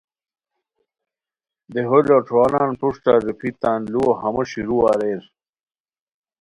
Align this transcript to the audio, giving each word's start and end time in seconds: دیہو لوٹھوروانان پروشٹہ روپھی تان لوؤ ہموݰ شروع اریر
دیہو 1.71 1.99
لوٹھوروانان 2.07 2.69
پروشٹہ 2.79 3.13
روپھی 3.25 3.51
تان 3.61 3.79
لوؤ 3.91 4.09
ہموݰ 4.21 4.45
شروع 4.53 4.81
اریر 4.91 5.21